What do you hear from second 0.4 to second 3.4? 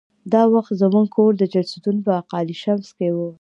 وخت زموږ کور د چهلستون په اقا علي شمس کې و.